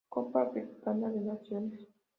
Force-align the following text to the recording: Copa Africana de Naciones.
Copa 0.09 0.41
Africana 0.41 1.09
de 1.11 1.21
Naciones. 1.21 1.81